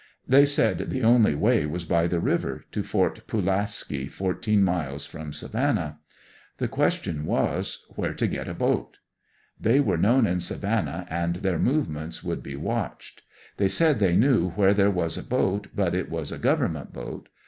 [0.27, 5.31] They said the only way was by the river to Fort Pulaski, fourteen miles from
[5.31, 5.99] Savannah.
[6.57, 8.97] The question was, where to get a boat.
[9.59, 13.21] They were know:n in Savannah and their movements would be watched.
[13.57, 17.29] They said they knew where there was a boat, but it was a government boat.